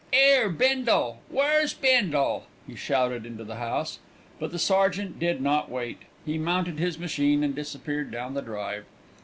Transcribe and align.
'Ere, 0.11 0.49
Bindle 0.49 1.19
where's 1.29 1.75
Bindle?" 1.75 2.47
he 2.65 2.75
shouted 2.75 3.23
into 3.23 3.43
the 3.43 3.57
house. 3.57 3.99
But 4.39 4.51
the 4.51 4.57
sergeant 4.57 5.19
did 5.19 5.43
not 5.43 5.69
wait. 5.69 5.99
He 6.25 6.39
mounted 6.39 6.79
his 6.79 6.97
machine 6.97 7.43
and 7.43 7.53
disappeared 7.53 8.09
down 8.09 8.33
the 8.33 8.41
drive. 8.41 8.85